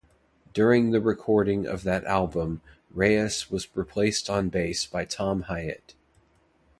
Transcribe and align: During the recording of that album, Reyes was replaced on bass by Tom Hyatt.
During 0.55 0.89
the 0.89 0.99
recording 0.99 1.67
of 1.67 1.83
that 1.83 2.03
album, 2.05 2.61
Reyes 2.89 3.51
was 3.51 3.67
replaced 3.77 4.31
on 4.31 4.49
bass 4.49 4.83
by 4.87 5.05
Tom 5.05 5.43
Hyatt. 5.43 5.93